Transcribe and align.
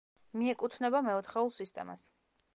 მიეკუთვნება 0.41 1.03
მეოთხეულ 1.09 1.55
სისტემას. 1.61 2.09